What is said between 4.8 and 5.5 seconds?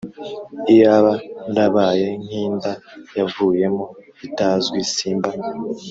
simba